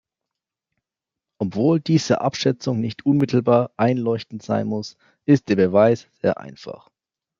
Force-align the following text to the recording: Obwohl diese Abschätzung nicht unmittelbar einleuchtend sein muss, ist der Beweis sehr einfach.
Obwohl 1.37 1.79
diese 1.79 2.21
Abschätzung 2.21 2.79
nicht 2.79 3.05
unmittelbar 3.05 3.69
einleuchtend 3.77 4.41
sein 4.41 4.65
muss, 4.65 4.97
ist 5.25 5.47
der 5.49 5.57
Beweis 5.57 6.07
sehr 6.23 6.39
einfach. 6.39 6.89